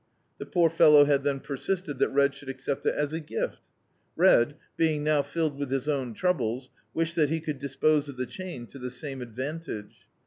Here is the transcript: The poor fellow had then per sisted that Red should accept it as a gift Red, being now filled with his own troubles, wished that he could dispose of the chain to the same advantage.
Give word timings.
The 0.39 0.47
poor 0.47 0.71
fellow 0.71 1.05
had 1.05 1.23
then 1.23 1.41
per 1.41 1.55
sisted 1.57 1.99
that 1.99 2.09
Red 2.09 2.33
should 2.33 2.49
accept 2.49 2.87
it 2.87 2.95
as 2.95 3.13
a 3.13 3.19
gift 3.19 3.61
Red, 4.15 4.55
being 4.75 5.03
now 5.03 5.21
filled 5.21 5.59
with 5.59 5.69
his 5.69 5.87
own 5.87 6.15
troubles, 6.15 6.71
wished 6.91 7.15
that 7.17 7.29
he 7.29 7.39
could 7.39 7.59
dispose 7.59 8.09
of 8.09 8.17
the 8.17 8.25
chain 8.25 8.65
to 8.65 8.79
the 8.79 8.89
same 8.89 9.21
advantage. 9.21 10.07